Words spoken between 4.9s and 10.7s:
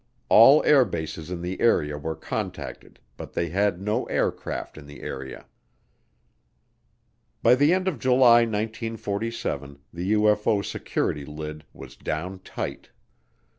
area. By the end of July 1947 the UFO